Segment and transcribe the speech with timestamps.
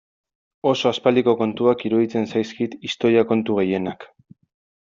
[0.69, 4.13] Oso aspaldiko kontuak iruditzen zaizkit historia kontu gehienak.